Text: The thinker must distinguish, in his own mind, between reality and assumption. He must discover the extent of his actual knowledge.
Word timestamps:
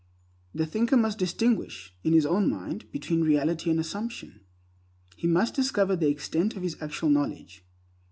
The 0.55 0.65
thinker 0.65 0.97
must 0.97 1.19
distinguish, 1.19 1.93
in 2.03 2.13
his 2.13 2.25
own 2.25 2.49
mind, 2.49 2.91
between 2.91 3.21
reality 3.21 3.69
and 3.69 3.79
assumption. 3.79 4.39
He 5.15 5.27
must 5.27 5.53
discover 5.53 5.95
the 5.95 6.07
extent 6.09 6.55
of 6.55 6.63
his 6.63 6.75
actual 6.81 7.11
knowledge. 7.11 7.63